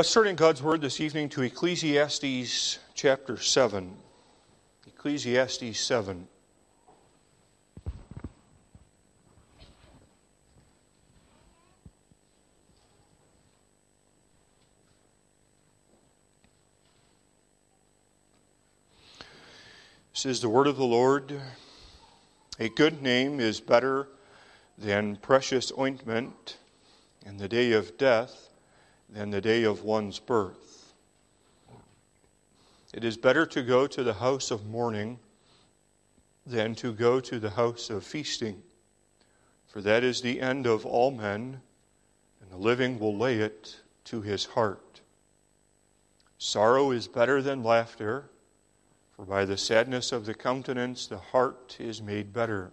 [0.00, 3.94] Let's turn in God's Word this evening to Ecclesiastes chapter 7.
[4.86, 6.26] Ecclesiastes 7.
[20.14, 21.38] This is the word of the Lord.
[22.58, 24.08] A good name is better
[24.78, 26.56] than precious ointment,
[27.26, 28.49] In the day of death
[29.12, 30.94] than the day of one's birth.
[32.92, 35.18] It is better to go to the house of mourning
[36.46, 38.62] than to go to the house of feasting,
[39.68, 41.60] for that is the end of all men,
[42.40, 45.00] and the living will lay it to his heart.
[46.38, 48.30] Sorrow is better than laughter,
[49.14, 52.72] for by the sadness of the countenance the heart is made better.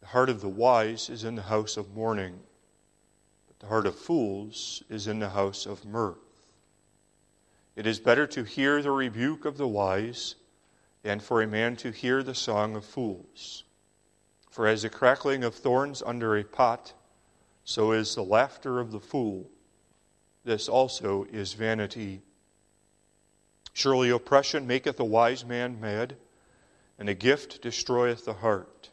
[0.00, 2.40] The heart of the wise is in the house of mourning
[3.62, 6.18] the heart of fools is in the house of mirth.
[7.76, 10.34] It is better to hear the rebuke of the wise
[11.04, 13.62] than for a man to hear the song of fools.
[14.50, 16.92] For as the crackling of thorns under a pot,
[17.64, 19.48] so is the laughter of the fool.
[20.44, 22.20] This also is vanity.
[23.72, 26.16] Surely oppression maketh a wise man mad,
[26.98, 28.90] and a gift destroyeth the heart.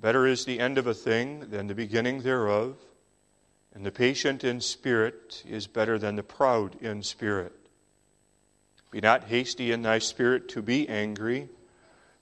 [0.00, 2.76] Better is the end of a thing than the beginning thereof
[3.74, 7.52] and the patient in spirit is better than the proud in spirit.
[8.90, 11.48] Be not hasty in thy spirit to be angry,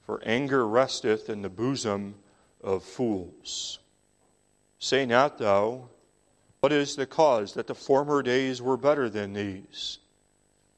[0.05, 2.16] for anger resteth in the bosom
[2.62, 3.78] of fools.
[4.78, 5.88] Say not thou,
[6.60, 9.98] What is the cause that the former days were better than these?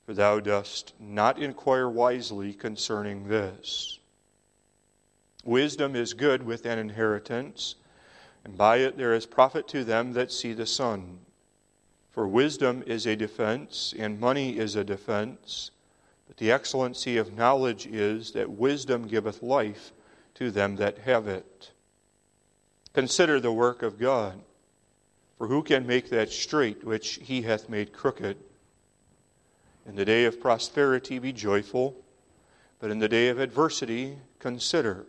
[0.06, 3.98] For thou dost not inquire wisely concerning this.
[5.42, 7.77] Wisdom is good with an inheritance
[8.44, 11.20] and by it there is profit to them that see the sun.
[12.10, 15.70] For wisdom is a defense, and money is a defense.
[16.27, 19.92] But the excellency of knowledge is that wisdom giveth life
[20.34, 21.73] to them that have it.
[22.92, 24.40] Consider the work of God.
[25.39, 28.36] For who can make that straight which he hath made crooked?
[29.86, 31.96] In the day of prosperity be joyful,
[32.78, 35.07] but in the day of adversity consider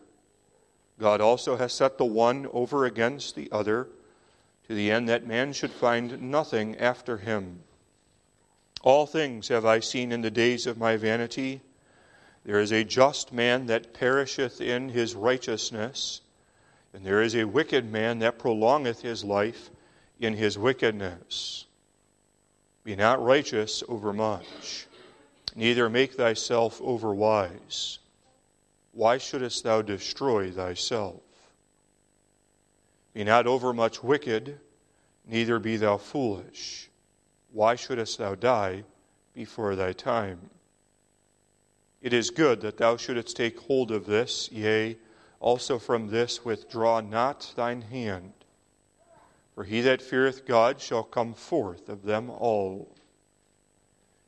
[1.02, 3.88] God also has set the one over against the other,
[4.68, 7.62] to the end that man should find nothing after him.
[8.84, 11.62] All things have I seen in the days of my vanity.
[12.46, 16.22] There is a just man that perisheth in his righteousness,
[16.94, 19.72] and there is a wicked man that prolongeth his life
[20.20, 21.66] in his wickedness.
[22.84, 24.86] Be not righteous overmuch,
[25.56, 27.98] neither make thyself overwise.
[28.94, 31.22] Why shouldest thou destroy thyself?
[33.14, 34.60] Be not overmuch wicked,
[35.26, 36.90] neither be thou foolish.
[37.52, 38.84] Why shouldest thou die
[39.34, 40.50] before thy time?
[42.02, 44.98] It is good that thou shouldest take hold of this, yea,
[45.40, 48.34] also from this withdraw not thine hand.
[49.56, 52.96] For he that feareth God shall come forth of them all.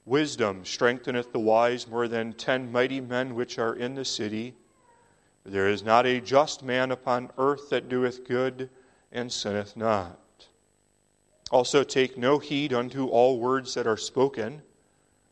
[0.05, 4.53] Wisdom strengtheneth the wise more than ten mighty men which are in the city.
[5.45, 8.69] There is not a just man upon earth that doeth good
[9.13, 10.19] and sinneth not.
[11.51, 14.61] Also take no heed unto all words that are spoken,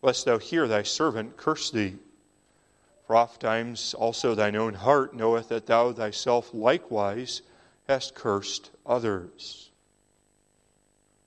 [0.01, 1.97] lest thou hear thy servant curse thee.
[3.05, 7.41] For ofttimes also thine own heart knoweth that thou thyself likewise
[7.89, 9.71] hast cursed others.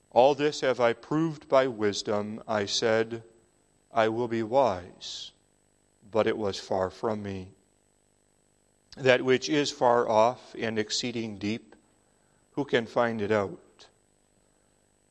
[0.09, 2.41] All this have I proved by wisdom.
[2.47, 3.21] I said,
[3.95, 5.31] I will be wise,
[6.11, 7.53] but it was far from me.
[8.97, 11.77] That which is far off and exceeding deep,
[12.51, 13.87] who can find it out?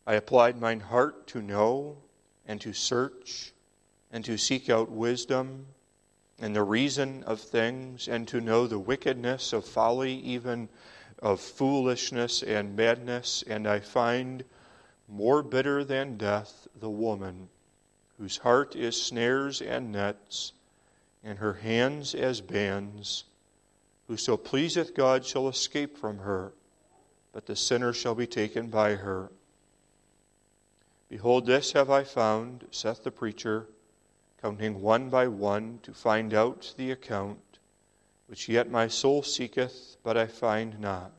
[0.07, 1.97] I applied mine heart to know
[2.47, 3.55] and to search
[4.13, 5.65] and to seek out wisdom
[6.39, 10.69] and the reason of things and to know the wickedness of folly, even
[11.21, 13.43] of foolishness and madness.
[13.47, 14.45] And I find
[15.09, 17.49] more bitter than death the woman
[18.19, 20.53] whose heart is snares and nets,
[21.23, 23.25] and her hands as bands.
[24.09, 26.53] Whoso pleaseth God shall escape from her,
[27.33, 29.31] but the sinner shall be taken by her.
[31.09, 33.67] Behold, this have I found, saith the preacher,
[34.41, 37.59] counting one by one to find out the account,
[38.27, 41.13] which yet my soul seeketh, but I find not.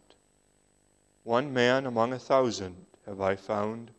[1.24, 3.92] One man among a thousand have I found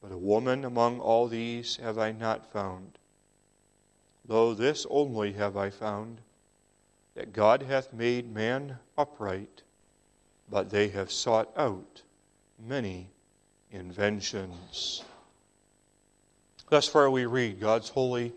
[0.00, 2.98] but a woman among all these have I not found.
[4.26, 6.20] Lo, this only have I found,
[7.14, 9.62] that God hath made man upright,
[10.48, 12.02] but they have sought out
[12.58, 13.08] many
[13.72, 15.02] inventions.
[16.68, 18.32] Thus far, we read God's holy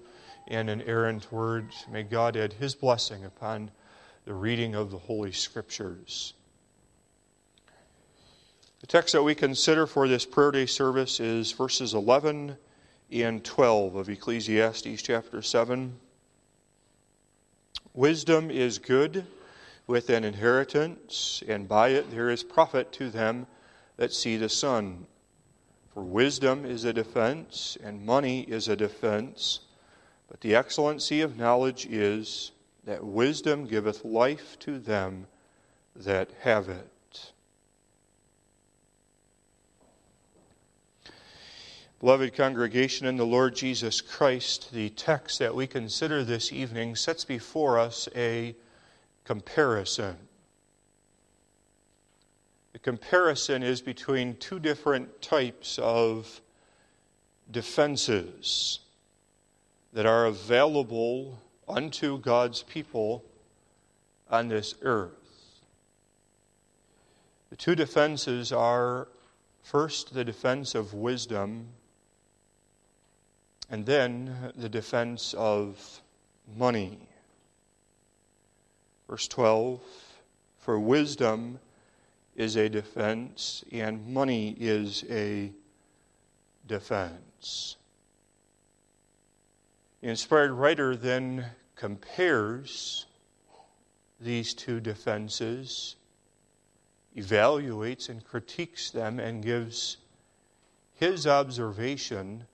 [0.47, 1.71] and inerrant word.
[1.91, 3.71] May God add his blessing upon
[4.25, 6.33] the reading of the Holy Scriptures.
[8.83, 12.57] The text that we consider for this prayer day service is verses 11
[13.13, 15.97] and 12 of Ecclesiastes chapter 7.
[17.93, 19.25] Wisdom is good
[19.87, 23.47] with an inheritance, and by it there is profit to them
[23.95, 25.07] that see the sun.
[25.93, 29.61] For wisdom is a defense, and money is a defense.
[30.27, 32.51] But the excellency of knowledge is
[32.83, 35.27] that wisdom giveth life to them
[35.95, 36.89] that have it.
[42.03, 47.23] Beloved congregation in the Lord Jesus Christ, the text that we consider this evening sets
[47.23, 48.57] before us a
[49.23, 50.17] comparison.
[52.73, 56.41] The comparison is between two different types of
[57.49, 58.81] defenses
[59.93, 61.39] that are available
[61.69, 63.23] unto God's people
[64.29, 65.61] on this earth.
[67.49, 69.07] The two defenses are
[69.61, 71.69] first the defense of wisdom,
[73.73, 75.99] and then the defense of
[76.55, 77.09] money.
[79.09, 79.81] Verse 12
[80.59, 81.57] For wisdom
[82.35, 85.51] is a defense, and money is a
[86.67, 87.77] defense.
[90.01, 93.07] The inspired writer then compares
[94.21, 95.95] these two defenses,
[97.17, 99.97] evaluates and critiques them, and gives
[100.93, 102.45] his observation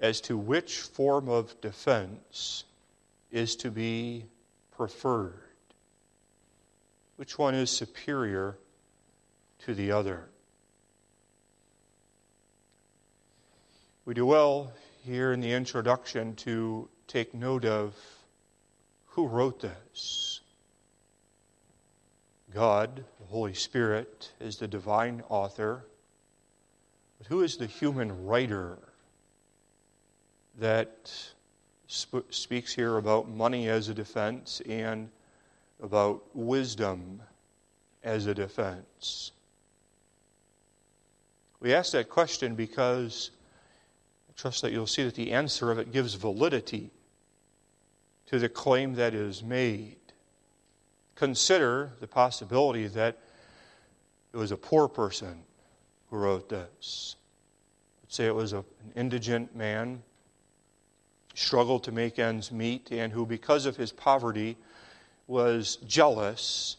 [0.00, 2.64] as to which form of defense
[3.30, 4.24] is to be
[4.76, 5.42] preferred.
[7.16, 8.56] Which one is superior
[9.60, 10.28] to the other?
[14.04, 14.72] We do well
[15.04, 17.94] here in the introduction to take note of
[19.06, 20.40] who wrote this.
[22.54, 25.84] God, the Holy Spirit, is the divine author.
[27.18, 28.78] But who is the human writer
[30.58, 31.12] that
[31.86, 35.10] sp- speaks here about money as a defense and
[35.82, 37.22] about wisdom
[38.02, 39.32] as a defense?
[41.60, 43.30] We ask that question because
[44.28, 46.90] I trust that you'll see that the answer of it gives validity
[48.26, 49.96] to the claim that is made.
[51.14, 53.18] Consider the possibility that
[54.32, 55.42] it was a poor person
[56.10, 57.16] who wrote this.
[58.02, 60.02] Let's say it was a, an indigent man,
[61.38, 64.56] struggled to make ends meet, and who, because of his poverty,
[65.26, 66.76] was jealous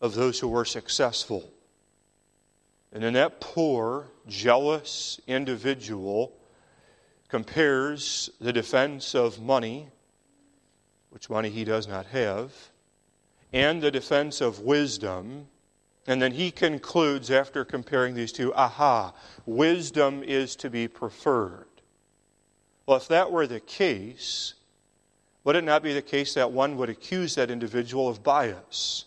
[0.00, 1.52] of those who were successful.
[2.92, 6.32] And then that poor, jealous individual
[7.28, 9.88] compares the defense of money,
[11.10, 12.52] which money he does not have,
[13.52, 15.46] and the defense of wisdom.
[16.06, 19.12] And then he concludes after comparing these two aha,
[19.46, 21.66] wisdom is to be preferred.
[22.86, 24.54] Well, if that were the case,
[25.44, 29.04] would it not be the case that one would accuse that individual of bias?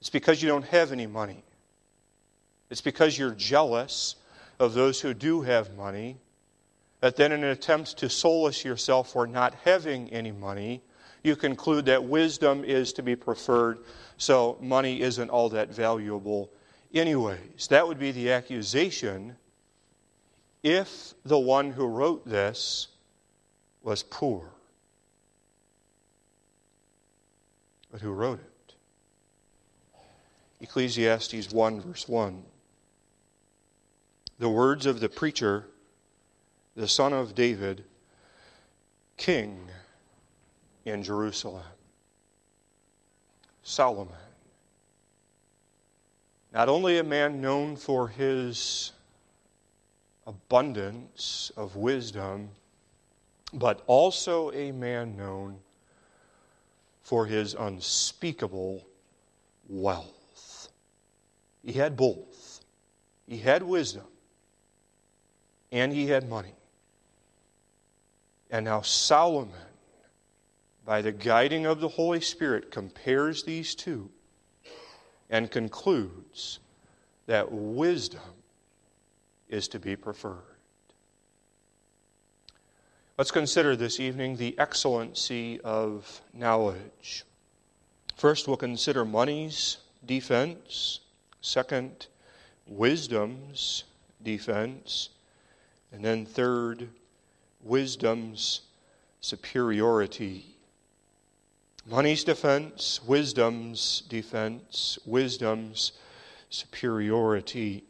[0.00, 1.44] It's because you don't have any money.
[2.70, 4.16] It's because you're jealous
[4.58, 6.18] of those who do have money
[7.00, 10.82] that then, in an attempt to solace yourself for not having any money,
[11.22, 13.78] you conclude that wisdom is to be preferred,
[14.16, 16.50] so money isn't all that valuable,
[16.92, 17.68] anyways.
[17.68, 19.36] That would be the accusation
[20.62, 22.88] if the one who wrote this
[23.82, 24.50] was poor.
[27.90, 28.74] but who wrote it?
[30.60, 32.42] Ecclesiastes 1, verse 1.
[34.38, 35.66] The words of the preacher,
[36.76, 37.84] the son of David,
[39.16, 39.68] king
[40.84, 41.64] in Jerusalem.
[43.62, 44.14] Solomon.
[46.52, 48.92] Not only a man known for his
[50.28, 52.50] abundance of wisdom,
[53.54, 55.58] but also a man known
[57.02, 58.86] for his unspeakable
[59.70, 60.68] wealth.
[61.64, 62.60] He had both.
[63.26, 64.04] He had wisdom
[65.72, 66.54] and he had money.
[68.50, 69.54] And now Solomon,
[70.84, 74.10] by the guiding of the Holy Spirit, compares these two
[75.30, 76.60] and concludes
[77.26, 78.37] that wisdom
[79.48, 80.42] is to be preferred.
[83.16, 87.24] Let's consider this evening the excellency of knowledge.
[88.16, 91.00] First, we'll consider money's defense.
[91.40, 92.06] Second,
[92.66, 93.84] wisdom's
[94.22, 95.08] defense.
[95.90, 96.88] And then, third,
[97.62, 98.60] wisdom's
[99.20, 100.54] superiority.
[101.86, 105.92] Money's defense, wisdom's defense, wisdom's
[106.50, 107.82] superiority.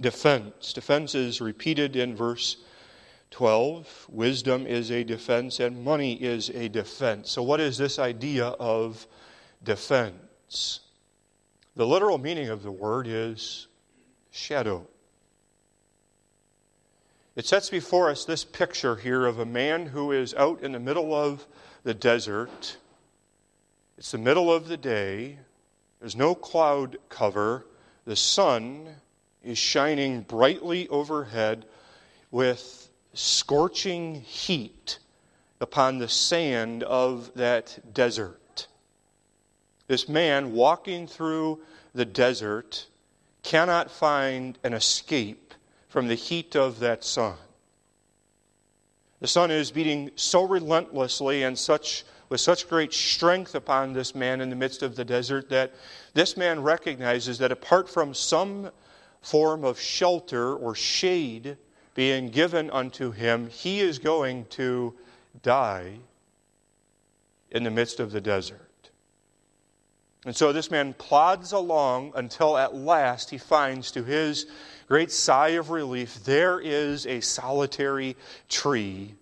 [0.00, 0.72] Defense.
[0.72, 2.58] Defense is repeated in verse
[3.30, 4.06] 12.
[4.10, 7.30] Wisdom is a defense and money is a defense.
[7.30, 9.06] So, what is this idea of
[9.62, 10.80] defense?
[11.74, 13.66] The literal meaning of the word is
[14.30, 14.86] shadow.
[17.34, 20.80] It sets before us this picture here of a man who is out in the
[20.80, 21.46] middle of
[21.82, 22.78] the desert.
[23.98, 25.38] It's the middle of the day.
[26.00, 27.66] There's no cloud cover.
[28.06, 28.88] The sun
[29.46, 31.64] is shining brightly overhead
[32.30, 34.98] with scorching heat
[35.60, 38.66] upon the sand of that desert.
[39.86, 41.60] This man walking through
[41.94, 42.86] the desert
[43.42, 45.54] cannot find an escape
[45.88, 47.36] from the heat of that sun.
[49.20, 54.40] The sun is beating so relentlessly and such with such great strength upon this man
[54.40, 55.72] in the midst of the desert that
[56.12, 58.70] this man recognizes that apart from some
[59.26, 61.56] form of shelter or shade
[61.94, 64.94] being given unto him, he is going to
[65.42, 65.98] die
[67.50, 68.60] in the midst of the desert.
[70.24, 74.46] And so this man plods along until at last he finds, to his
[74.86, 78.16] great sigh of relief, there is a solitary
[78.48, 79.16] tree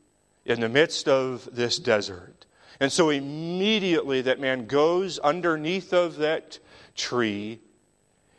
[0.44, 2.44] in the midst of this desert.
[2.78, 6.58] And so immediately that man goes underneath of that
[6.94, 7.60] tree,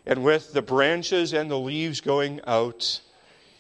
[0.06, 3.02] and with the branches and the leaves going out,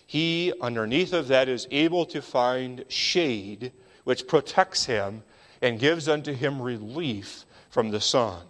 [0.05, 3.71] he, underneath of that, is able to find shade
[4.03, 5.23] which protects him
[5.61, 8.43] and gives unto him relief from the sun.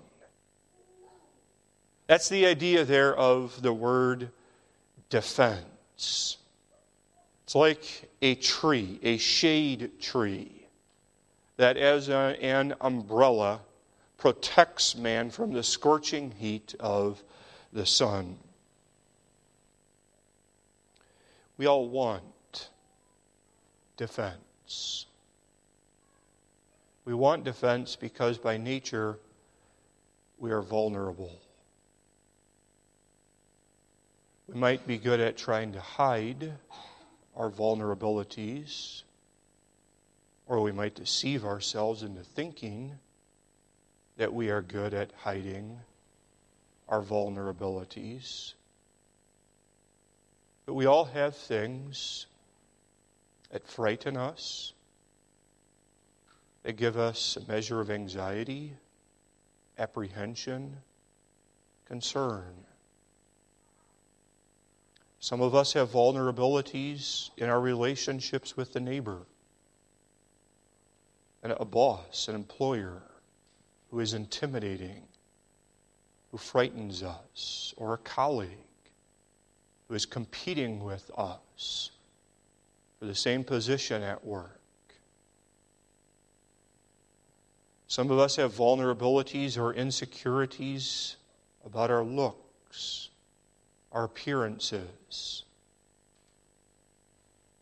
[2.08, 4.30] That's the idea there of the word
[5.10, 6.38] defense.
[7.46, 10.68] It's like a tree, a shade tree,
[11.58, 13.62] that as a, an umbrella
[14.18, 17.24] protects man from the scorching heat of
[17.76, 18.38] the sun.
[21.58, 22.70] We all want
[23.98, 25.06] defense.
[27.04, 29.20] We want defense because by nature
[30.40, 31.38] we are vulnerable.
[34.48, 36.54] We might be good at trying to hide
[37.36, 39.04] our vulnerabilities,
[40.48, 42.94] or we might deceive ourselves into thinking
[44.16, 45.78] that we are good at hiding
[46.88, 48.54] our vulnerabilities.
[50.66, 52.28] But we all have things
[53.52, 54.74] that frighten us,
[56.64, 58.74] that give us a measure of anxiety,
[59.78, 60.78] apprehension,
[61.86, 62.54] concern.
[65.20, 69.20] Some of us have vulnerabilities in our relationships with the neighbor,
[71.42, 73.02] and a boss, an employer
[73.92, 75.04] who is intimidating,
[76.36, 78.50] who frightens us, or a colleague
[79.88, 81.92] who is competing with us
[83.00, 84.60] for the same position at work.
[87.88, 91.16] Some of us have vulnerabilities or insecurities
[91.66, 93.08] about our looks
[93.94, 95.46] our appearances.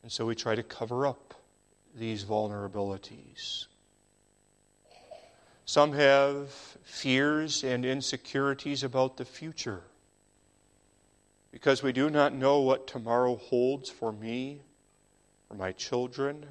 [0.01, 1.35] And so we try to cover up
[1.95, 3.67] these vulnerabilities.
[5.65, 6.49] Some have
[6.83, 9.81] fears and insecurities about the future
[11.51, 14.61] because we do not know what tomorrow holds for me,
[15.47, 16.45] for my children,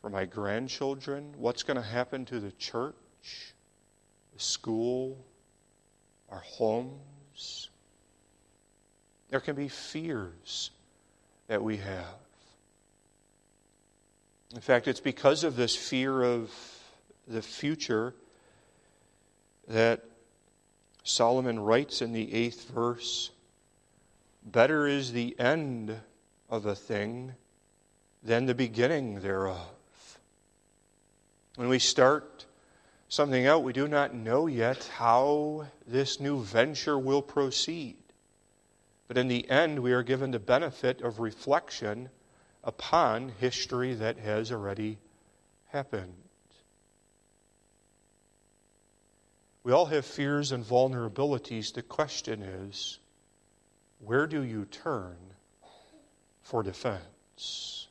[0.00, 2.94] for my grandchildren, what's going to happen to the church,
[4.32, 5.18] the school,
[6.30, 7.68] our homes.
[9.28, 10.70] There can be fears
[11.48, 12.14] that we have.
[14.54, 16.50] In fact, it's because of this fear of
[17.28, 18.14] the future
[19.68, 20.04] that
[21.04, 23.30] Solomon writes in the eighth verse
[24.44, 26.00] Better is the end
[26.48, 27.34] of a thing
[28.22, 30.18] than the beginning thereof.
[31.56, 32.46] When we start
[33.08, 37.96] something out, we do not know yet how this new venture will proceed.
[39.06, 42.08] But in the end, we are given the benefit of reflection
[42.64, 44.98] upon history that has already
[45.66, 46.27] happened.
[49.68, 51.74] We all have fears and vulnerabilities.
[51.74, 53.00] The question is
[53.98, 55.18] where do you turn
[56.42, 57.88] for defense?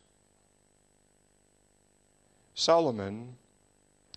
[2.55, 3.36] Solomon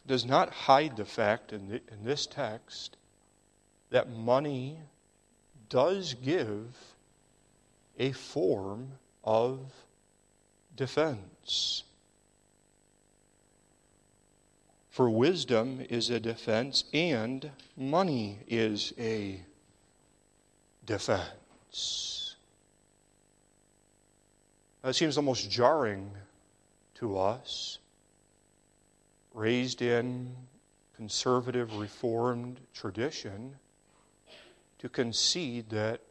[0.06, 2.96] does not hide the fact in, the, in this text
[3.90, 4.78] that money
[5.68, 6.74] does give
[7.98, 9.58] a form of
[10.76, 11.84] defense.
[15.00, 19.40] For wisdom is a defense, and money is a
[20.84, 22.36] defense.
[24.82, 26.12] That seems almost jarring
[26.96, 27.78] to us.
[29.32, 30.36] Raised in
[30.94, 33.54] conservative reformed tradition,
[34.80, 36.02] to concede that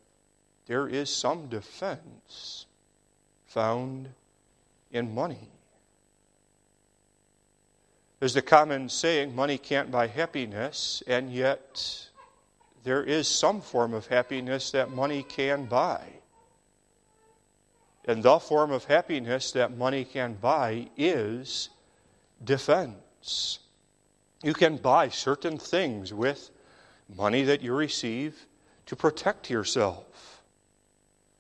[0.65, 2.65] there is some defense
[3.45, 4.09] found
[4.91, 5.58] in money.
[8.19, 12.09] There's the common saying, money can't buy happiness, and yet
[12.83, 16.03] there is some form of happiness that money can buy.
[18.05, 21.69] And the form of happiness that money can buy is
[22.43, 23.59] defense.
[24.43, 26.49] You can buy certain things with
[27.15, 28.47] money that you receive
[28.87, 30.43] to protect yourself.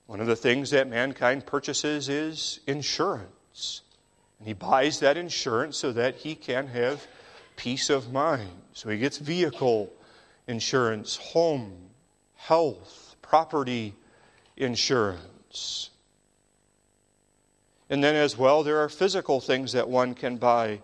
[0.05, 3.81] One of the things that mankind purchases is insurance.
[4.39, 7.05] And he buys that insurance so that he can have
[7.55, 8.49] peace of mind.
[8.73, 9.91] So he gets vehicle
[10.47, 11.73] insurance, home,
[12.35, 13.93] health, property
[14.57, 15.89] insurance.
[17.89, 20.81] And then, as well, there are physical things that one can buy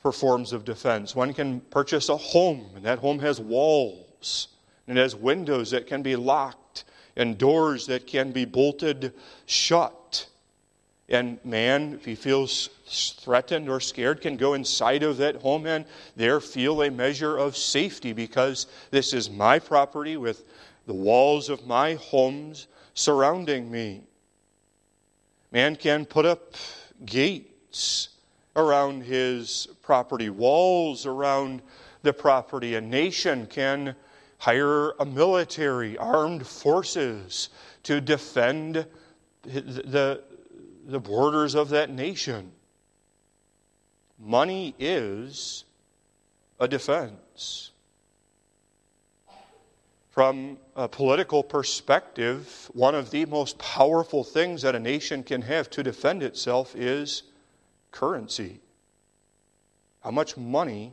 [0.00, 1.14] for forms of defense.
[1.14, 4.48] One can purchase a home, and that home has walls,
[4.86, 6.84] and it has windows that can be locked,
[7.16, 9.14] and doors that can be bolted
[9.46, 10.28] shut.
[11.08, 15.84] And man, if he feels threatened or scared, can go inside of that home and
[16.16, 20.44] there feel a measure of safety because this is my property with
[20.86, 24.02] the walls of my homes surrounding me.
[25.52, 26.54] Man can put up
[27.04, 28.08] gates
[28.56, 31.62] around his property, walls around
[32.02, 32.74] the property.
[32.74, 33.94] A nation can
[34.38, 37.50] hire a military, armed forces
[37.84, 38.86] to defend
[39.44, 40.22] the,
[40.86, 42.52] the borders of that nation.
[44.18, 45.64] Money is
[46.60, 47.72] a defense.
[50.10, 55.68] From a political perspective, one of the most powerful things that a nation can have
[55.70, 57.24] to defend itself is
[57.90, 58.60] currency.
[60.02, 60.92] How much money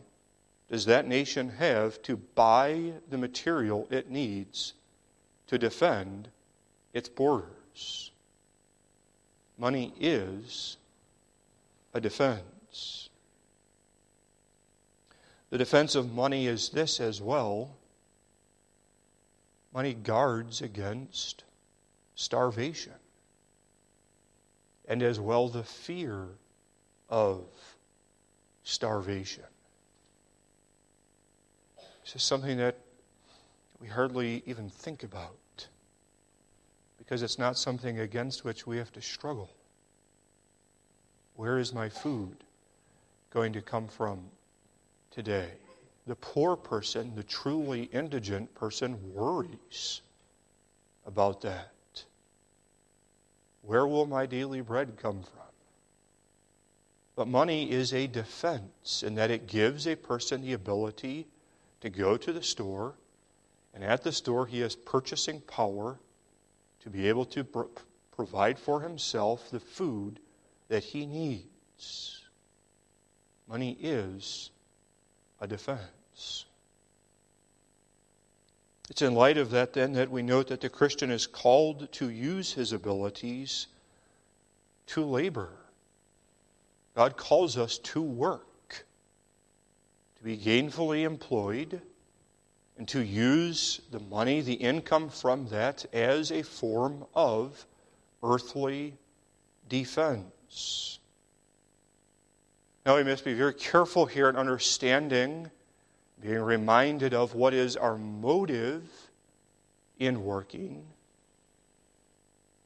[0.69, 4.73] does that nation have to buy the material it needs
[5.47, 6.29] to defend
[6.93, 8.12] its borders?
[9.63, 10.76] Money is
[11.93, 13.08] a defense.
[15.52, 17.78] The defense of money is this as well
[19.73, 21.45] money guards against
[22.15, 22.91] starvation,
[24.86, 26.28] and as well the fear
[27.10, 27.45] of
[28.65, 29.45] starvation.
[32.04, 32.76] This is something that
[33.80, 35.38] we hardly even think about
[37.03, 39.49] because it's not something against which we have to struggle.
[41.35, 42.37] Where is my food
[43.29, 44.21] going to come from
[45.11, 45.49] today?
[46.07, 49.99] The poor person, the truly indigent person, worries
[51.05, 51.73] about that.
[53.63, 55.41] Where will my daily bread come from?
[57.17, 61.27] But money is a defense in that it gives a person the ability
[61.81, 62.93] to go to the store,
[63.73, 65.99] and at the store, he has purchasing power
[66.84, 67.62] to be able to pr-
[68.15, 70.19] provide for himself the food
[70.67, 72.22] that he needs.
[73.48, 74.52] Money is
[75.39, 76.46] a defense.
[78.89, 82.10] It's in light of that, then, that we note that the Christian is called to
[82.10, 83.67] use his abilities
[84.88, 85.50] to labor.
[86.96, 88.86] God calls us to work,
[90.17, 91.82] to be gainfully employed
[92.84, 97.65] and to use the money, the income from that, as a form of
[98.22, 98.93] earthly
[99.69, 101.00] defense.
[102.86, 105.50] Now, we must be very careful here in understanding,
[106.22, 108.84] being reminded of what is our motive
[109.98, 110.86] in working.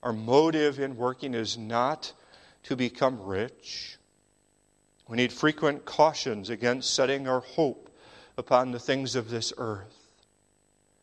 [0.01, 2.11] Our motive in working is not
[2.63, 3.99] to become rich.
[5.07, 7.91] We need frequent cautions against setting our hope
[8.35, 10.05] upon the things of this earth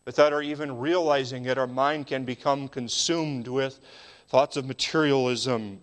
[0.05, 3.81] without our even realizing it, our mind can become consumed with
[4.29, 5.81] thoughts of materialism,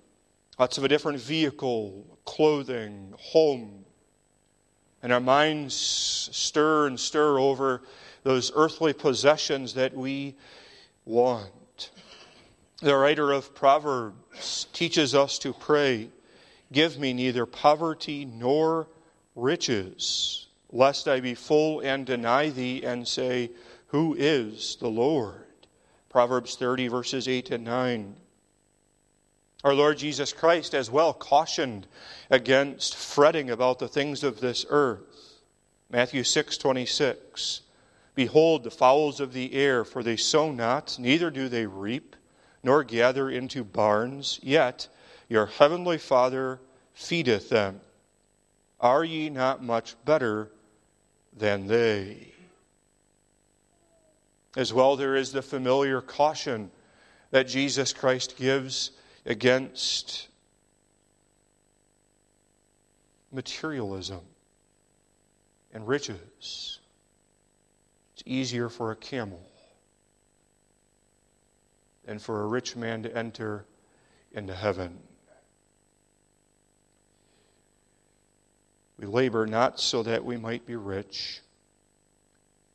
[0.58, 3.86] thoughts of a different vehicle, clothing, home.
[5.04, 7.82] And our minds stir and stir over
[8.24, 10.36] those earthly possessions that we
[11.06, 11.90] want.
[12.82, 16.10] The writer of Proverbs teaches us to pray,
[16.72, 18.88] Give me neither poverty nor
[19.36, 23.52] riches, lest I be full and deny thee and say,
[23.92, 25.44] who is the Lord?
[26.08, 28.16] Proverbs 30, verses 8 and 9.
[29.66, 31.88] Our Lord Jesus Christ, as well, cautioned
[32.30, 35.42] against fretting about the things of this earth.
[35.90, 37.62] Matthew 6 26.
[38.16, 42.16] Behold, the fowls of the air, for they sow not, neither do they reap,
[42.64, 44.88] nor gather into barns, yet
[45.28, 46.62] your heavenly Father
[46.94, 47.82] feedeth them.
[48.80, 50.50] Are ye not much better
[51.36, 52.31] than they?
[54.56, 56.72] As well, there is the familiar caution
[57.32, 58.92] that Jesus Christ gives
[59.26, 60.28] against
[63.32, 64.22] materialism
[65.74, 66.80] and riches.
[68.14, 69.42] It's easier for a camel
[72.06, 73.66] than for a rich man to enter
[74.34, 75.00] into heaven.
[78.98, 81.40] We labor not so that we might be rich,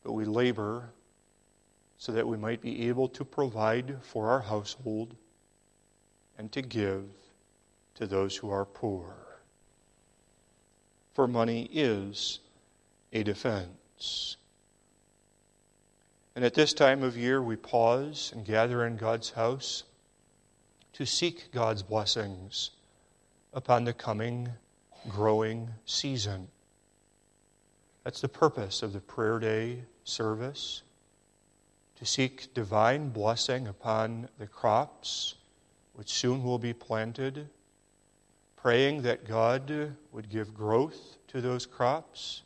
[0.02, 0.90] but we labor
[1.98, 5.14] so that we might be able to provide for our household
[6.38, 7.04] and to give
[7.94, 9.14] to those who are poor.
[11.14, 12.40] For money is
[13.12, 14.36] a defense.
[16.34, 19.84] And at this time of year, we pause and gather in God's house
[20.92, 22.72] to seek God's blessings
[23.54, 24.50] upon the coming
[25.08, 26.48] growing season.
[28.04, 30.82] That's the purpose of the prayer day service
[31.96, 35.34] to seek divine blessing upon the crops
[35.94, 37.48] which soon will be planted,
[38.56, 42.42] praying that God would give growth to those crops,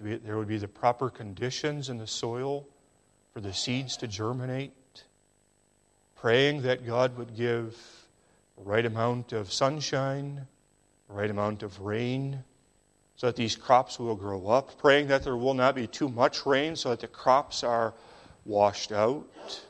[0.00, 2.66] there would be the proper conditions in the soil
[3.32, 5.04] for the seeds to germinate,
[6.16, 7.76] praying that God would give
[8.56, 10.46] the right amount of sunshine,
[11.08, 12.42] the right amount of rain,
[13.16, 16.44] so that these crops will grow up, praying that there will not be too much
[16.46, 17.94] rain so that the crops are
[18.44, 19.60] washed out,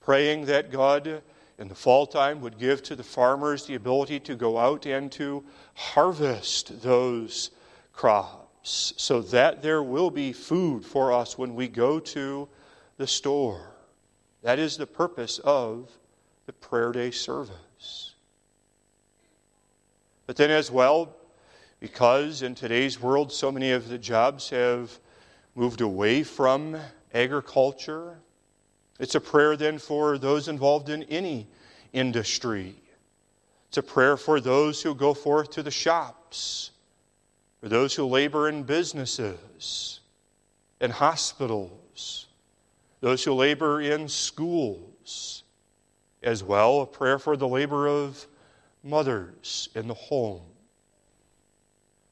[0.00, 1.22] praying that God
[1.58, 5.10] in the fall time would give to the farmers the ability to go out and
[5.12, 7.50] to harvest those
[7.92, 12.48] crops so that there will be food for us when we go to
[12.96, 13.72] the store.
[14.42, 15.90] That is the purpose of
[16.46, 18.14] the prayer day service.
[20.26, 21.14] But then, as well,
[21.80, 24.98] because in today's world so many of the jobs have
[25.54, 26.76] moved away from
[27.14, 28.18] agriculture.
[28.98, 31.48] It's a prayer then for those involved in any
[31.92, 32.74] industry.
[33.68, 36.72] It's a prayer for those who go forth to the shops,
[37.60, 40.00] for those who labor in businesses
[40.80, 42.26] and hospitals,
[43.00, 45.42] those who labor in schools,
[46.22, 48.26] as well a prayer for the labor of
[48.84, 50.42] mothers in the home.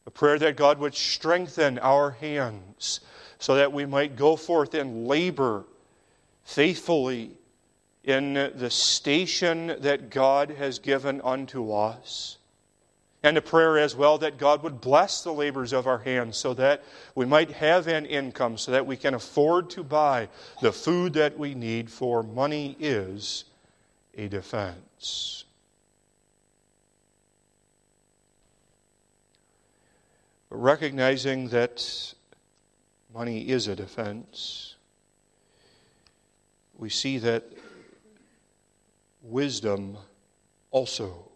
[0.06, 3.00] A prayer that God would strengthen our hands
[3.40, 5.64] so that we might go forth and labor
[6.44, 7.32] faithfully
[8.04, 12.36] in the station that God has given unto us.
[13.22, 16.54] And a prayer as well that God would bless the labors of our hands so
[16.54, 16.82] that
[17.14, 20.28] we might have an income, so that we can afford to buy
[20.62, 23.44] the food that we need, for money is
[24.16, 25.44] a defense.
[30.48, 32.14] Recognizing that
[33.14, 34.76] money is a defense,
[36.78, 37.44] we see that
[39.22, 39.96] wisdom
[40.70, 41.28] also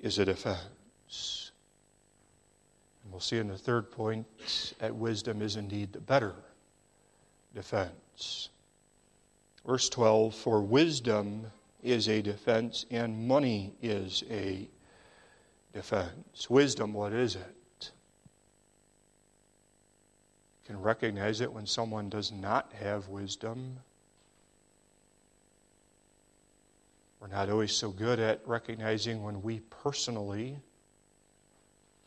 [0.00, 1.52] is a defense.
[3.02, 4.26] And we'll see in the third point
[4.78, 6.34] that wisdom is indeed the better
[7.54, 8.48] defense.
[9.66, 11.46] Verse 12 For wisdom
[11.82, 14.68] is a defense, and money is a
[15.72, 16.50] defense.
[16.50, 17.57] Wisdom, what is it?
[20.68, 23.78] Can recognize it when someone does not have wisdom.
[27.20, 30.58] We're not always so good at recognizing when we personally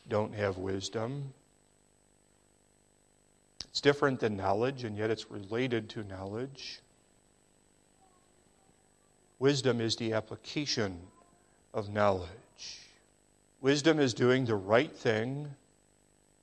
[0.07, 1.33] don't have wisdom.
[3.71, 6.81] It's different than knowledge, and yet it's related to knowledge.
[9.39, 10.99] Wisdom is the application
[11.73, 12.29] of knowledge.
[13.59, 15.47] Wisdom is doing the right thing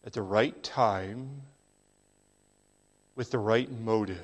[0.05, 1.43] at the right time
[3.19, 4.23] with the right motive.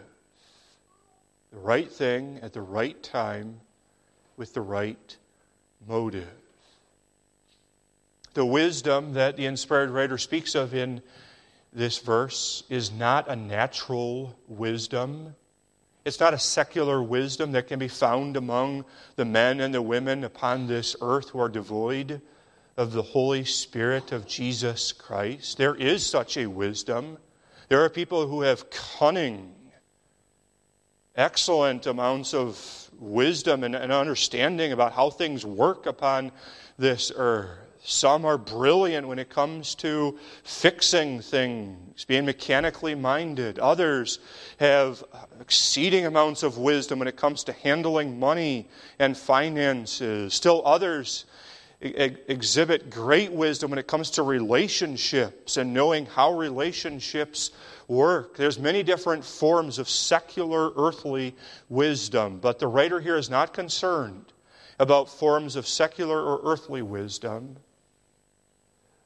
[1.50, 3.61] The right thing at the right time
[4.37, 5.16] with the right
[5.85, 6.30] motive.
[8.35, 11.02] The wisdom that the inspired writer speaks of in
[11.72, 15.35] this verse is not a natural wisdom.
[16.04, 18.85] It's not a secular wisdom that can be found among
[19.16, 22.20] the men and the women upon this earth who are devoid
[22.76, 25.59] of the Holy Spirit of Jesus Christ.
[25.59, 27.18] There is such a wisdom.
[27.68, 29.55] There are people who have cunning,
[31.16, 36.33] excellent amounts of wisdom and, and understanding about how things work upon
[36.79, 37.59] this earth.
[37.87, 43.59] Some are brilliant when it comes to fixing things, being mechanically minded.
[43.59, 44.20] Others
[44.59, 45.05] have
[45.38, 50.33] exceeding amounts of wisdom when it comes to handling money and finances.
[50.33, 51.27] Still others
[51.84, 57.50] exhibit great wisdom when it comes to relationships and knowing how relationships
[57.88, 58.36] work.
[58.36, 61.34] There's many different forms of secular earthly
[61.68, 64.32] wisdom, but the writer here is not concerned
[64.78, 67.56] about forms of secular or earthly wisdom.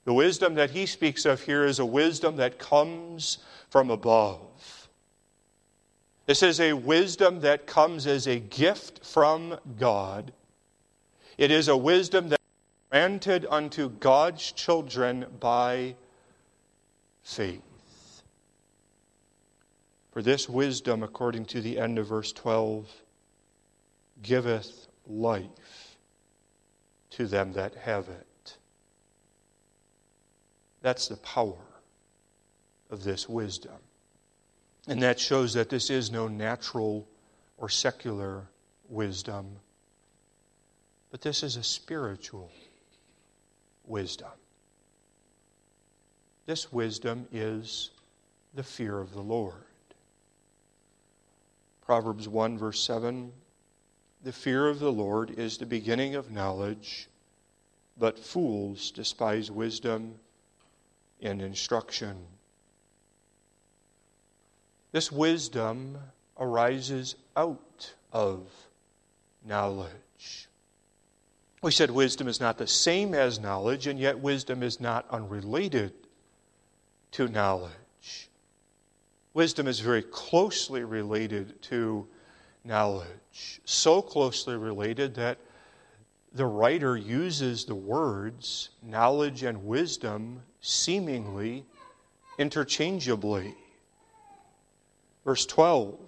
[0.05, 3.39] The wisdom that he speaks of here is a wisdom that comes
[3.69, 4.89] from above.
[6.27, 10.33] This is a wisdom that comes as a gift from God.
[11.37, 12.38] It is a wisdom that
[12.91, 15.95] granted unto God's children by
[17.23, 17.63] faith.
[20.13, 22.91] For this wisdom, according to the end of verse 12,
[24.23, 25.97] giveth life
[27.11, 28.57] to them that have it.
[30.83, 31.59] That's the power
[32.91, 33.77] of this wisdom.
[34.87, 37.07] And that shows that this is no natural
[37.59, 38.49] or secular
[38.89, 39.47] wisdom,
[41.11, 42.51] but this is a spiritual
[43.89, 44.31] wisdom.
[46.47, 47.91] This wisdom is
[48.55, 49.55] the fear of the Lord.
[51.85, 53.33] Proverbs 1, verse 7
[54.25, 57.09] The fear of the Lord is the beginning of knowledge,
[57.99, 60.15] but fools despise wisdom
[61.21, 62.17] and instruction.
[64.93, 65.99] This wisdom
[66.39, 68.49] arises out of
[69.45, 69.93] knowledge.
[71.61, 75.93] We said wisdom is not the same as knowledge, and yet wisdom is not unrelated
[77.13, 78.29] to knowledge.
[79.35, 82.07] Wisdom is very closely related to
[82.65, 85.39] knowledge, so closely related that
[86.33, 91.65] the writer uses the words knowledge and wisdom seemingly
[92.39, 93.55] interchangeably.
[95.25, 95.99] Verse 12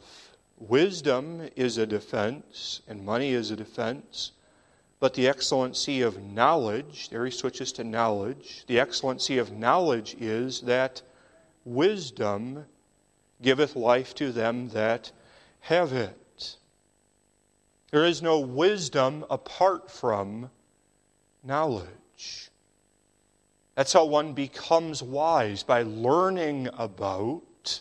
[0.58, 4.32] Wisdom is a defense, and money is a defense.
[5.00, 8.64] But the excellency of knowledge, there he switches to knowledge.
[8.66, 11.00] The excellency of knowledge is that
[11.64, 12.66] wisdom
[13.40, 15.10] giveth life to them that
[15.60, 16.56] have it.
[17.90, 20.50] There is no wisdom apart from
[21.42, 22.50] knowledge.
[23.74, 27.80] That's how one becomes wise, by learning about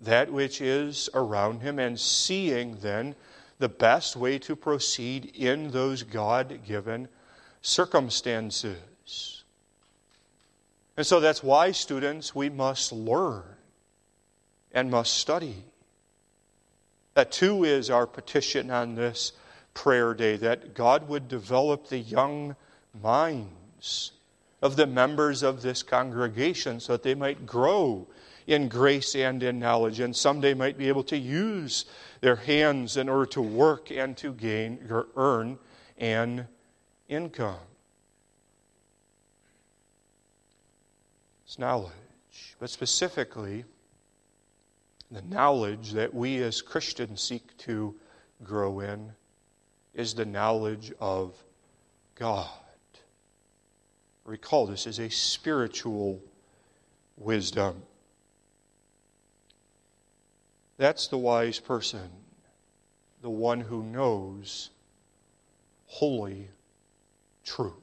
[0.00, 3.16] that which is around him and seeing then
[3.64, 7.08] the best way to proceed in those God given
[7.62, 9.42] circumstances.
[10.98, 13.42] And so that's why, students, we must learn
[14.72, 15.64] and must study.
[17.14, 19.32] That too is our petition on this
[19.72, 22.56] prayer day that God would develop the young
[23.02, 24.12] minds
[24.60, 28.08] of the members of this congregation so that they might grow
[28.46, 31.86] in grace and in knowledge and someday might be able to use
[32.20, 35.58] their hands in order to work and to gain or earn
[35.98, 36.46] an
[37.08, 37.56] income.
[41.46, 41.92] It's knowledge.
[42.58, 43.64] But specifically,
[45.10, 47.94] the knowledge that we as Christians seek to
[48.42, 49.12] grow in
[49.94, 51.36] is the knowledge of
[52.16, 52.48] God.
[54.24, 56.20] Recall, this is a spiritual
[57.16, 57.82] wisdom.
[60.76, 62.10] That's the wise person,
[63.22, 64.70] the one who knows
[65.86, 66.48] holy
[67.44, 67.74] truth.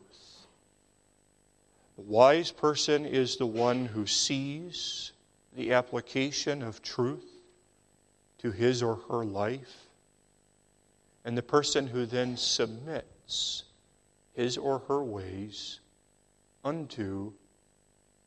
[1.96, 5.14] The wise person is the one who sees
[5.56, 7.26] the application of truth
[8.40, 9.88] to his or her life,
[11.24, 13.64] and the person who then submits
[14.34, 15.80] his or her ways
[16.64, 17.34] unto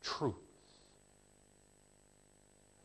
[0.02, 0.43] truth.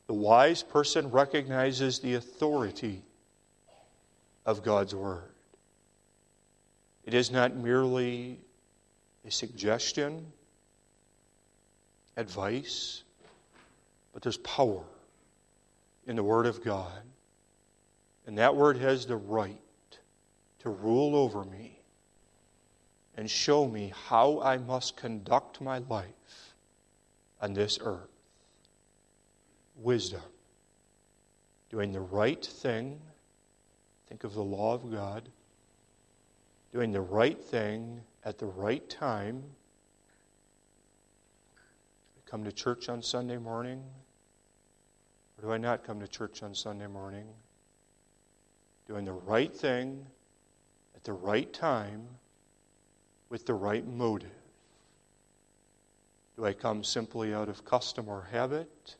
[0.09, 3.03] The wise person recognizes the authority
[4.43, 5.29] of God's Word.
[7.05, 8.39] It is not merely
[9.23, 10.25] a suggestion,
[12.17, 13.03] advice,
[14.11, 14.81] but there's power
[16.07, 17.03] in the Word of God.
[18.25, 19.61] And that Word has the right
[20.63, 21.77] to rule over me
[23.15, 26.55] and show me how I must conduct my life
[27.39, 28.18] on this earth.
[29.81, 30.21] Wisdom.
[31.69, 32.99] Doing the right thing.
[34.07, 35.29] Think of the law of God.
[36.71, 39.43] Doing the right thing at the right time.
[42.25, 43.83] Come to church on Sunday morning
[45.39, 47.25] or do I not come to church on Sunday morning?
[48.87, 50.05] Doing the right thing
[50.95, 52.05] at the right time
[53.29, 54.29] with the right motive.
[56.35, 58.95] Do I come simply out of custom or habit?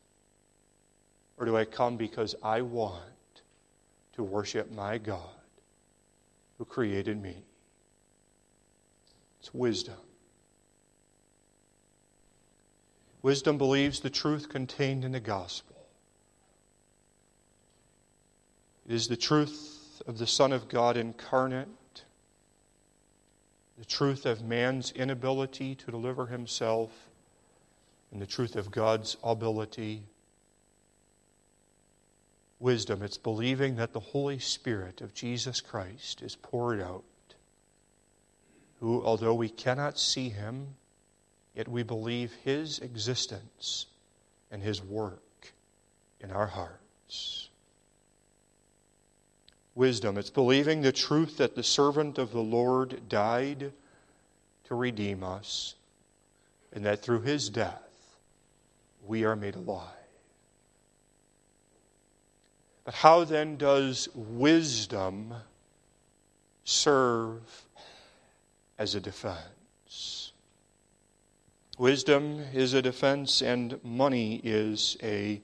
[1.40, 3.00] Or do I come because I want
[4.12, 5.18] to worship my God
[6.58, 7.42] who created me?
[9.40, 9.96] It's wisdom.
[13.22, 15.76] Wisdom believes the truth contained in the gospel.
[18.86, 21.68] It is the truth of the Son of God incarnate,
[23.78, 26.90] the truth of man's inability to deliver himself,
[28.12, 30.02] and the truth of God's ability.
[32.60, 37.04] Wisdom, it's believing that the Holy Spirit of Jesus Christ is poured out,
[38.80, 40.74] who, although we cannot see him,
[41.54, 43.86] yet we believe his existence
[44.50, 45.54] and his work
[46.20, 47.48] in our hearts.
[49.74, 53.72] Wisdom, it's believing the truth that the servant of the Lord died
[54.64, 55.76] to redeem us,
[56.74, 58.18] and that through his death
[59.06, 59.99] we are made alive.
[62.90, 65.32] But how then does wisdom
[66.64, 67.64] serve
[68.80, 70.32] as a defense?
[71.78, 75.40] Wisdom is a defense, and money is a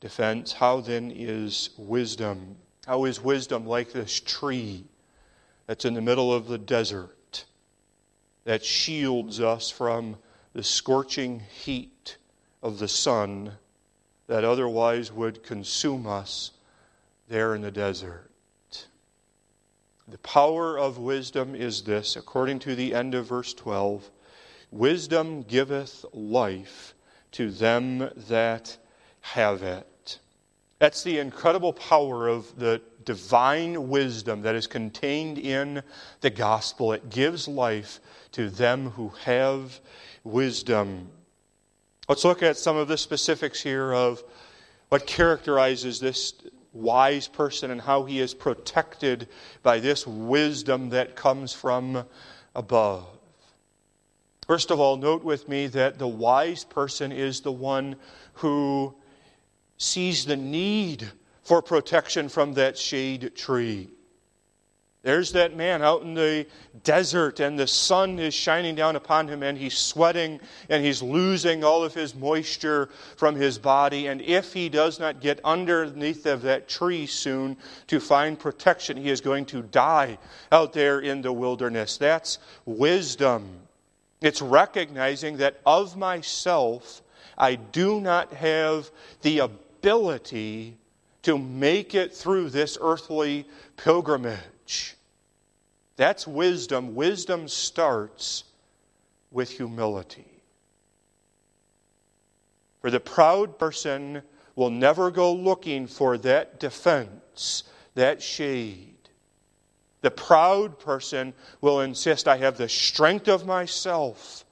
[0.00, 0.52] defense.
[0.52, 2.56] How then is wisdom?
[2.84, 4.82] How is wisdom like this tree
[5.68, 7.44] that's in the middle of the desert
[8.42, 10.16] that shields us from
[10.54, 12.16] the scorching heat
[12.64, 13.52] of the sun
[14.26, 16.50] that otherwise would consume us
[17.30, 18.30] there in the desert?
[20.06, 24.10] The power of wisdom is this, according to the end of verse 12
[24.72, 26.94] Wisdom giveth life
[27.32, 28.76] to them that
[29.20, 30.18] have it.
[30.78, 35.82] That's the incredible power of the divine wisdom that is contained in
[36.20, 36.92] the gospel.
[36.92, 38.00] It gives life
[38.32, 39.80] to them who have
[40.22, 41.08] wisdom.
[42.08, 44.22] Let's look at some of the specifics here of
[44.88, 46.32] what characterizes this
[46.72, 49.28] wise person and how he is protected
[49.62, 52.04] by this wisdom that comes from
[52.54, 53.06] above.
[54.46, 57.96] First of all, note with me that the wise person is the one
[58.34, 58.94] who
[59.78, 61.08] sees the need
[61.42, 63.88] for protection from that shade tree.
[65.02, 66.46] There's that man out in the
[66.84, 71.64] desert, and the sun is shining down upon him, and he's sweating, and he's losing
[71.64, 74.08] all of his moisture from his body.
[74.08, 79.08] And if he does not get underneath of that tree soon to find protection, he
[79.08, 80.18] is going to die
[80.52, 81.96] out there in the wilderness.
[81.96, 83.48] That's wisdom.
[84.20, 87.00] It's recognizing that of myself,
[87.38, 88.90] I do not have
[89.22, 90.76] the ability
[91.22, 93.46] to make it through this earthly
[93.78, 94.38] pilgrimage.
[95.96, 96.94] That's wisdom.
[96.94, 98.44] Wisdom starts
[99.30, 100.42] with humility.
[102.80, 104.22] For the proud person
[104.56, 108.94] will never go looking for that defense, that shade.
[110.00, 114.44] The proud person will insist, I have the strength of myself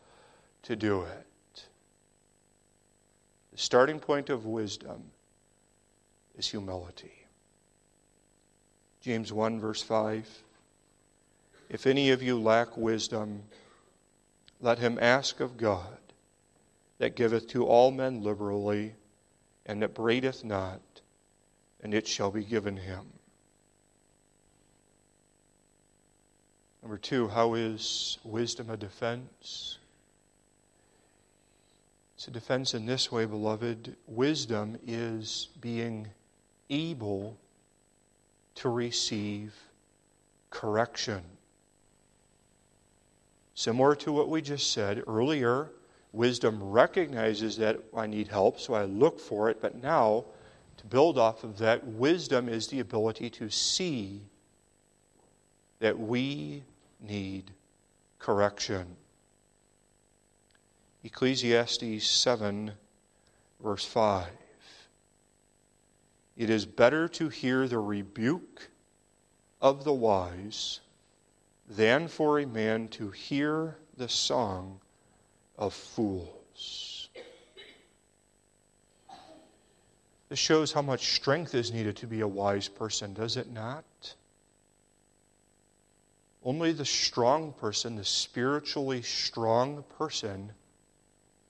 [0.65, 1.65] to do it.
[3.53, 5.05] The starting point of wisdom
[6.37, 7.18] is humility.
[9.09, 10.29] James 1, verse 5.
[11.71, 13.43] If any of you lack wisdom,
[14.61, 15.97] let him ask of God,
[16.99, 18.93] that giveth to all men liberally,
[19.65, 20.83] and that braideth not,
[21.83, 23.07] and it shall be given him.
[26.83, 29.79] Number two, how is wisdom a defense?
[32.15, 33.97] It's a defense in this way, beloved.
[34.07, 36.09] Wisdom is being
[36.69, 37.39] able
[38.59, 39.55] to receive
[40.51, 41.23] correction.
[43.55, 45.71] Similar to what we just said earlier,
[46.13, 49.61] wisdom recognizes that I need help, so I look for it.
[49.61, 50.25] But now,
[50.77, 54.23] to build off of that, wisdom is the ability to see
[55.79, 56.65] that we
[57.01, 57.53] need
[58.19, 58.97] correction.
[61.05, 62.73] Ecclesiastes 7,
[63.63, 64.27] verse 5.
[66.39, 68.71] It is better to hear the rebuke
[69.61, 70.79] of the wise
[71.69, 74.79] than for a man to hear the song
[75.59, 77.09] of fools.
[80.29, 84.15] This shows how much strength is needed to be a wise person, does it not?
[86.45, 90.53] Only the strong person, the spiritually strong person,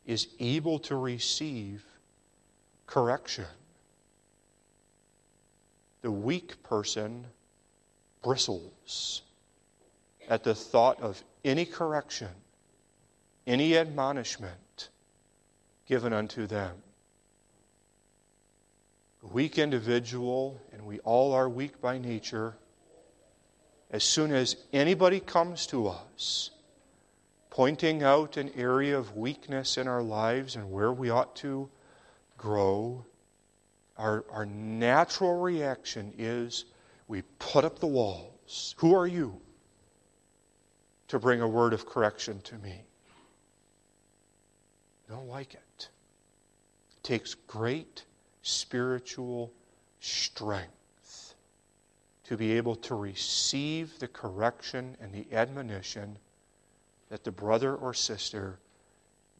[0.06, 1.84] is able to receive
[2.86, 3.44] correction.
[6.02, 7.26] The weak person
[8.22, 9.22] bristles
[10.28, 12.30] at the thought of any correction,
[13.46, 14.90] any admonishment
[15.86, 16.76] given unto them.
[19.22, 22.54] A weak individual, and we all are weak by nature,
[23.90, 26.50] as soon as anybody comes to us
[27.58, 31.68] pointing out an area of weakness in our lives and where we ought to
[32.36, 33.04] grow,
[33.98, 36.66] our, our natural reaction is
[37.08, 38.74] we put up the walls.
[38.78, 39.40] Who are you
[41.08, 42.82] to bring a word of correction to me?
[45.08, 45.88] I don't like it.
[46.90, 48.04] It takes great
[48.42, 49.52] spiritual
[50.00, 51.34] strength
[52.24, 56.18] to be able to receive the correction and the admonition
[57.08, 58.58] that the brother or sister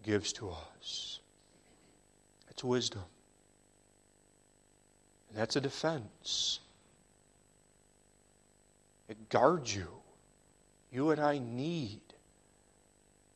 [0.02, 1.20] gives to us.
[2.50, 3.02] It's wisdom.
[5.38, 6.58] That's a defense.
[9.08, 9.86] It guards you.
[10.90, 12.00] You and I need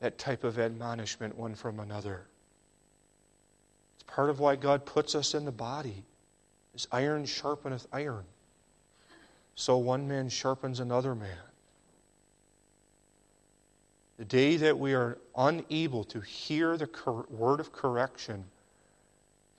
[0.00, 2.22] that type of admonishment one from another.
[3.94, 6.02] It's part of why God puts us in the body.
[6.74, 8.24] As iron sharpeneth iron,
[9.54, 11.38] so one man sharpens another man.
[14.18, 18.46] The day that we are unable to hear the cor- word of correction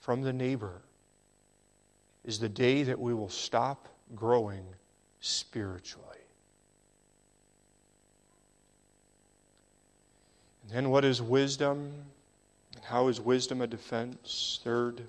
[0.00, 0.82] from the neighbor
[2.24, 4.64] is the day that we will stop growing
[5.20, 6.08] spiritually.
[10.62, 11.92] And then, what is wisdom?
[12.74, 14.60] And how is wisdom a defense?
[14.64, 15.02] Third,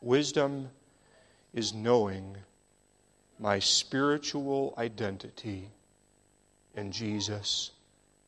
[0.00, 0.68] wisdom
[1.52, 2.36] is knowing
[3.38, 5.68] my spiritual identity
[6.76, 7.72] in Jesus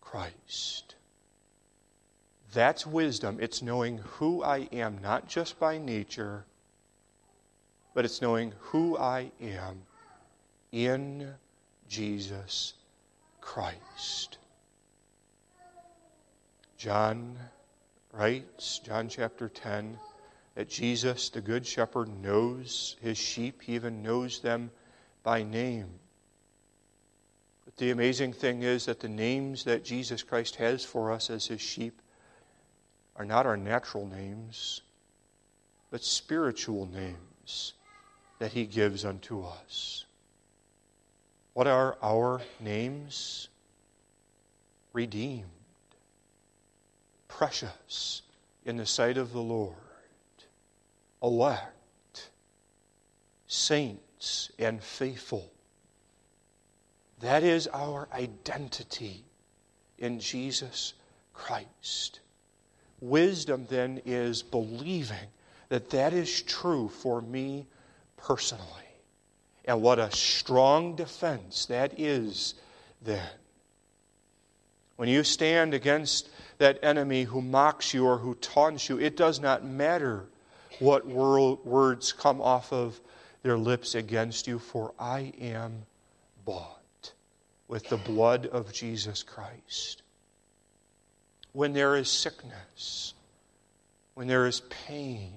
[0.00, 0.96] Christ.
[2.52, 3.38] That's wisdom.
[3.40, 6.44] It's knowing who I am, not just by nature,
[7.94, 9.82] but it's knowing who I am
[10.72, 11.32] in
[11.88, 12.74] Jesus
[13.40, 14.38] Christ.
[16.76, 17.38] John
[18.12, 19.96] writes, John chapter 10,
[20.56, 23.62] that Jesus, the Good Shepherd, knows his sheep.
[23.62, 24.70] He even knows them
[25.22, 25.88] by name.
[27.64, 31.46] But the amazing thing is that the names that Jesus Christ has for us as
[31.46, 32.02] his sheep
[33.16, 34.82] are not our natural names,
[35.90, 37.74] but spiritual names
[38.38, 40.04] that he gives unto us.
[41.52, 43.48] What are our names?
[44.92, 45.50] Redeemed,
[47.26, 48.22] precious
[48.64, 49.74] in the sight of the Lord,
[51.22, 52.30] elect,
[53.46, 55.50] saints, and faithful.
[57.20, 59.24] That is our identity
[59.98, 60.94] in Jesus
[61.32, 62.20] Christ.
[63.00, 65.28] Wisdom then is believing
[65.68, 67.66] that that is true for me
[68.24, 68.64] personally.
[69.66, 72.54] And what a strong defense that is
[73.02, 73.28] then.
[74.96, 79.40] When you stand against that enemy who mocks you or who taunts you, it does
[79.40, 80.24] not matter
[80.78, 83.00] what words come off of
[83.42, 85.84] their lips against you, for I am
[86.44, 87.12] bought
[87.68, 90.02] with the blood of Jesus Christ.
[91.52, 93.14] When there is sickness,
[94.14, 95.32] when there is pain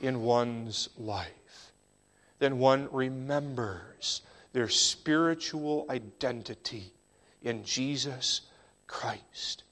[0.00, 1.72] in one's life,
[2.38, 4.22] then one remembers
[4.52, 6.92] their spiritual identity
[7.42, 8.42] in Jesus
[8.86, 9.62] Christ.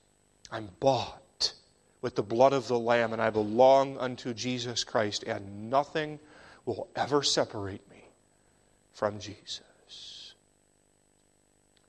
[0.50, 1.54] I'm bought
[2.00, 6.18] with the blood of the Lamb, and I belong unto Jesus Christ, and nothing
[6.64, 8.04] will ever separate me
[8.92, 10.34] from Jesus.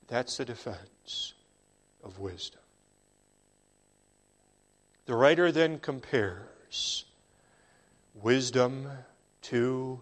[0.08, 1.34] That's the defense
[2.04, 2.60] of wisdom.
[5.06, 7.05] The writer then compares
[8.22, 8.88] wisdom
[9.42, 10.00] to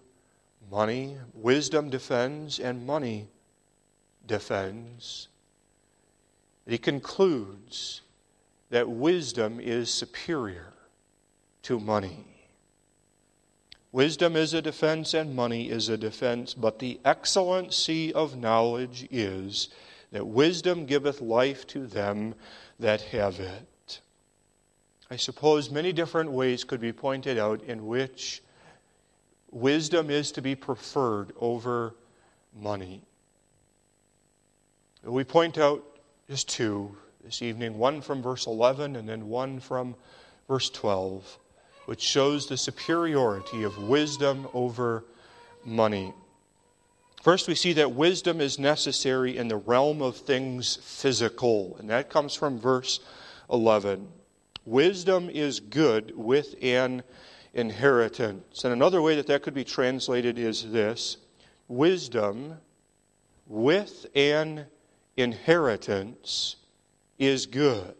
[0.71, 1.17] money.
[1.35, 3.29] Wisdom defends, and money
[4.27, 5.29] defends.
[6.67, 8.01] He concludes
[8.71, 10.73] that wisdom is superior
[11.63, 12.25] to money.
[13.93, 19.69] Wisdom is a defense and money is a defense, but the excellency of knowledge is
[20.11, 22.35] that wisdom giveth life to them
[22.81, 23.69] that have it.
[25.15, 28.43] I suppose many different ways could be pointed out in which
[29.53, 31.95] wisdom is to be preferred over
[32.53, 33.01] money.
[35.05, 35.85] We point out
[36.29, 39.95] just two this evening one from verse 11 and then one from
[40.49, 41.39] verse 12,
[41.85, 45.05] which shows the superiority of wisdom over
[45.65, 46.13] money.
[47.23, 52.11] First, we see that wisdom is necessary in the realm of things physical, and that
[52.11, 52.99] comes from verse
[53.49, 54.09] 11.
[54.65, 57.03] Wisdom is good with an
[57.53, 58.65] inheritance.
[58.65, 61.19] And another way that that could be translated is this
[61.69, 62.59] Wisdom
[63.47, 64.67] with an
[65.17, 66.57] inheritance
[67.19, 67.95] is good.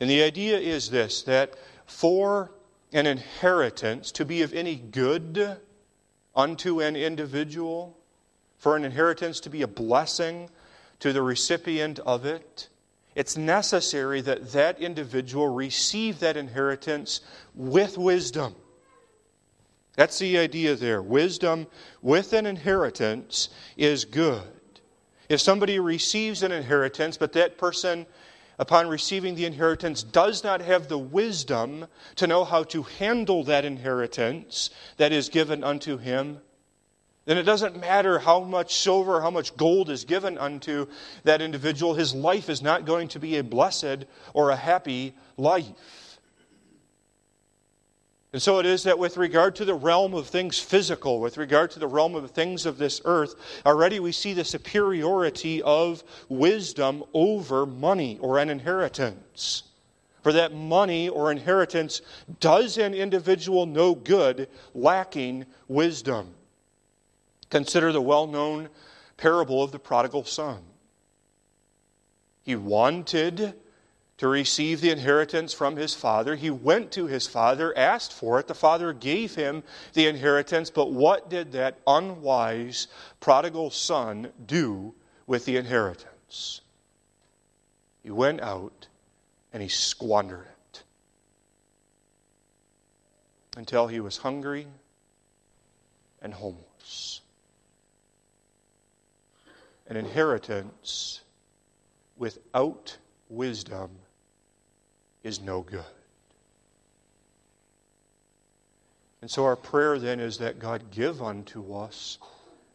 [0.00, 1.54] And the idea is this that
[1.86, 2.50] for
[2.92, 5.58] an inheritance to be of any good
[6.34, 7.96] unto an individual,
[8.58, 10.50] for an inheritance to be a blessing
[11.00, 12.68] to the recipient of it,
[13.14, 17.20] it's necessary that that individual receive that inheritance
[17.54, 18.54] with wisdom.
[19.96, 21.02] That's the idea there.
[21.02, 21.66] Wisdom
[22.00, 24.42] with an inheritance is good.
[25.28, 28.06] If somebody receives an inheritance, but that person,
[28.58, 31.86] upon receiving the inheritance, does not have the wisdom
[32.16, 36.40] to know how to handle that inheritance that is given unto him,
[37.24, 40.86] then it doesn't matter how much silver, how much gold is given unto
[41.24, 41.94] that individual.
[41.94, 46.18] His life is not going to be a blessed or a happy life.
[48.32, 51.70] And so it is that with regard to the realm of things physical, with regard
[51.72, 53.34] to the realm of things of this earth,
[53.66, 59.64] already we see the superiority of wisdom over money or an inheritance.
[60.22, 62.00] For that money or inheritance
[62.40, 66.34] does an individual no good lacking wisdom.
[67.52, 68.70] Consider the well known
[69.18, 70.62] parable of the prodigal son.
[72.44, 73.52] He wanted
[74.16, 76.34] to receive the inheritance from his father.
[76.34, 78.48] He went to his father, asked for it.
[78.48, 82.86] The father gave him the inheritance, but what did that unwise
[83.20, 84.94] prodigal son do
[85.26, 86.62] with the inheritance?
[88.02, 88.86] He went out
[89.52, 90.82] and he squandered it
[93.58, 94.68] until he was hungry
[96.22, 97.21] and homeless.
[99.92, 101.20] An inheritance
[102.16, 102.96] without
[103.28, 103.90] wisdom
[105.22, 105.84] is no good.
[109.20, 112.16] And so our prayer then is that God give unto us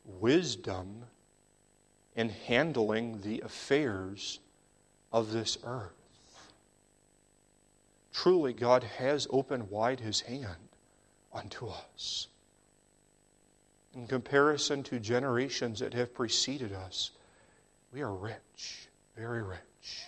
[0.05, 1.05] wisdom
[2.15, 4.39] in handling the affairs
[5.11, 6.51] of this earth.
[8.13, 10.69] Truly, God has opened wide his hand
[11.33, 12.27] unto us.
[13.97, 17.09] In comparison to generations that have preceded us,
[17.91, 20.03] we are rich, very rich.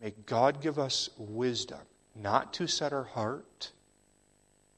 [0.00, 1.82] May God give us wisdom
[2.16, 3.72] not to set our heart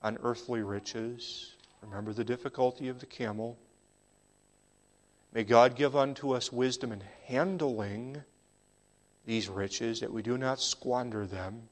[0.03, 1.55] on earthly riches.
[1.81, 3.57] Remember the difficulty of the camel.
[5.33, 8.25] May God give unto us wisdom in handling
[9.27, 11.69] these riches, that we do not squander them.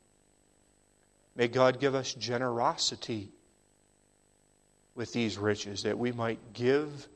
[1.35, 3.33] May God give us generosity
[4.95, 7.09] with these riches, that we might give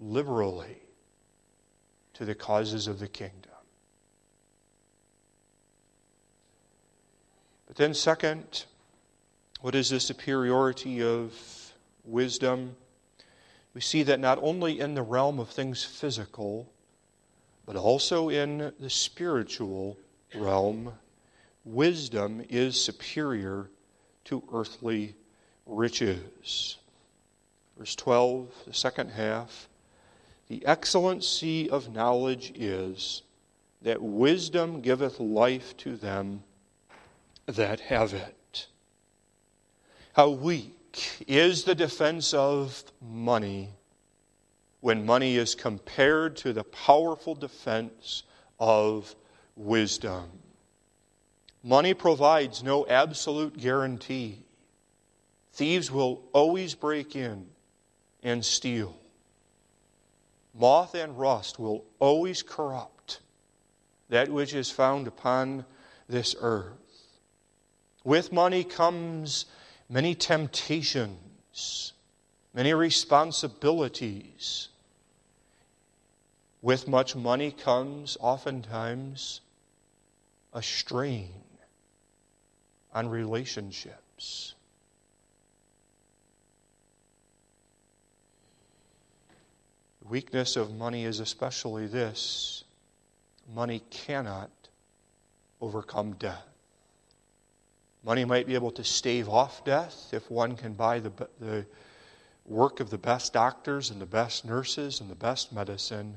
[0.00, 0.82] liberally
[2.14, 3.50] to the causes of the kingdom.
[7.66, 8.64] But then, second,
[9.60, 11.32] what is the superiority of
[12.04, 12.74] wisdom?
[13.74, 16.68] We see that not only in the realm of things physical,
[17.64, 19.96] but also in the spiritual
[20.34, 20.92] realm,
[21.64, 23.70] wisdom is superior
[24.24, 25.14] to earthly
[25.66, 26.78] riches.
[27.80, 29.66] Verse 12, the second half
[30.48, 33.22] The excellency of knowledge is
[33.80, 36.42] that wisdom giveth life to them
[37.46, 38.66] that have it.
[40.12, 43.70] How weak is the defense of money
[44.80, 48.24] when money is compared to the powerful defense
[48.58, 49.16] of
[49.56, 50.28] wisdom.
[51.64, 54.42] Money provides no absolute guarantee.
[55.54, 57.46] Thieves will always break in
[58.22, 58.96] and steal.
[60.54, 63.20] Moth and rust will always corrupt
[64.08, 65.64] that which is found upon
[66.08, 66.74] this earth.
[68.04, 69.46] With money comes
[69.88, 71.92] many temptations,
[72.52, 74.68] many responsibilities.
[76.62, 79.40] With much money comes oftentimes
[80.52, 81.32] a strain
[82.92, 84.54] on relationships.
[90.10, 92.64] Weakness of money is especially this
[93.54, 94.50] money cannot
[95.60, 96.46] overcome death.
[98.04, 101.66] Money might be able to stave off death if one can buy the, the
[102.46, 106.16] work of the best doctors and the best nurses and the best medicine.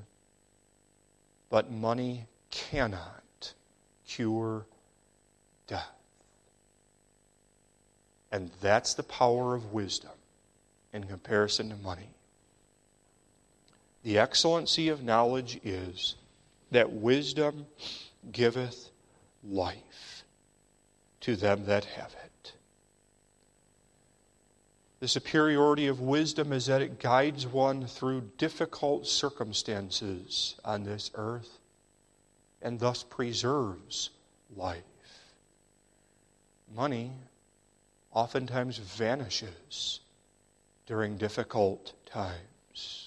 [1.50, 3.54] But money cannot
[4.08, 4.66] cure
[5.68, 5.90] death.
[8.32, 10.12] And that's the power of wisdom
[10.94, 12.13] in comparison to money.
[14.04, 16.16] The excellency of knowledge is
[16.72, 17.66] that wisdom
[18.32, 18.90] giveth
[19.44, 20.24] life
[21.22, 22.54] to them that have it.
[25.00, 31.60] The superiority of wisdom is that it guides one through difficult circumstances on this earth
[32.62, 34.10] and thus preserves
[34.56, 34.84] life.
[36.74, 37.12] Money
[38.14, 40.00] oftentimes vanishes
[40.86, 43.03] during difficult times.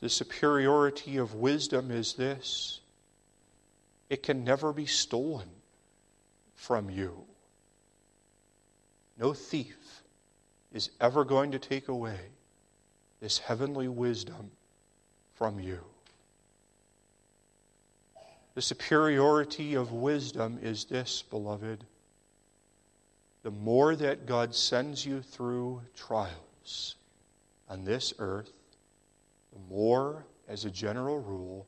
[0.00, 2.80] The superiority of wisdom is this
[4.10, 5.48] it can never be stolen
[6.54, 7.24] from you.
[9.18, 10.02] No thief
[10.72, 12.18] is ever going to take away
[13.20, 14.50] this heavenly wisdom
[15.34, 15.80] from you.
[18.54, 21.84] The superiority of wisdom is this, beloved.
[23.42, 26.96] The more that God sends you through trials
[27.68, 28.52] on this earth,
[29.70, 31.66] more, as a general rule,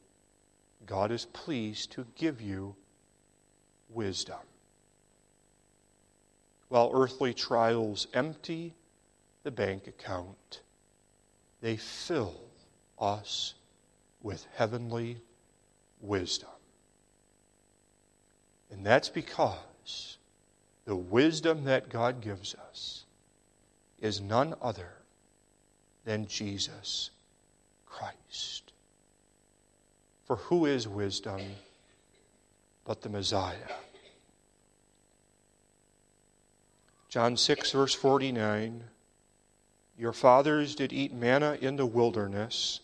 [0.86, 2.74] God is pleased to give you
[3.88, 4.38] wisdom
[6.68, 8.74] while earthly trials empty
[9.44, 10.60] the bank account,
[11.60, 12.34] they fill
[12.98, 13.54] us
[14.22, 15.18] with heavenly
[16.00, 16.48] wisdom.
[18.70, 20.18] And that's because
[20.84, 23.04] the wisdom that God gives us
[24.00, 24.92] is none other
[26.04, 27.10] than Jesus
[27.96, 28.72] Christ.
[30.26, 31.40] For who is wisdom
[32.84, 33.56] but the Messiah?
[37.08, 38.84] John 6, verse 49
[39.98, 42.80] Your fathers did eat manna in the wilderness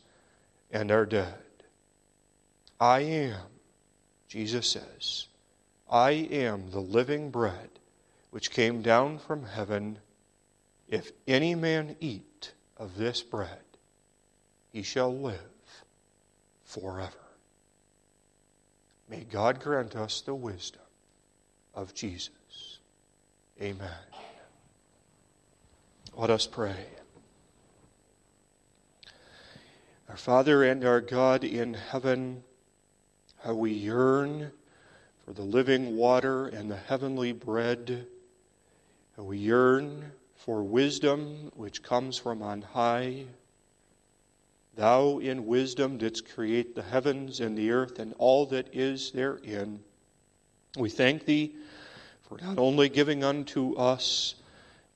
[0.71, 1.35] and are dead.
[2.81, 3.41] I am,
[4.29, 5.27] Jesus says,
[5.91, 7.69] I am the living bread
[8.31, 9.99] which came down from heaven.
[10.89, 13.72] If any man eat of this bread,
[14.73, 15.39] he shall live
[16.65, 17.13] forever.
[19.09, 20.83] May God grant us the wisdom
[21.75, 22.79] of Jesus.
[23.61, 23.91] Amen.
[26.17, 26.87] Let us pray.
[30.09, 32.43] Our Father and our God in heaven,
[33.43, 34.53] how we yearn
[35.25, 38.07] for the living water and the heavenly bread.
[39.17, 43.27] How we yearn for wisdom which comes from on high.
[44.75, 49.81] Thou in wisdom didst create the heavens and the earth and all that is therein.
[50.77, 51.55] We thank thee
[52.23, 54.37] for not only giving unto us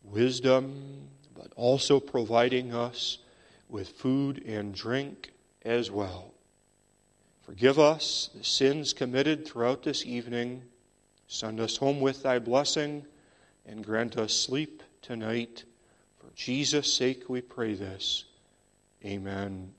[0.02, 3.18] wisdom, but also providing us
[3.68, 5.32] with food and drink
[5.64, 6.32] as well.
[7.42, 10.62] Forgive us the sins committed throughout this evening.
[11.28, 13.04] Send us home with thy blessing
[13.66, 15.64] and grant us sleep tonight.
[16.18, 18.24] For Jesus' sake we pray this.
[19.06, 19.72] Amen.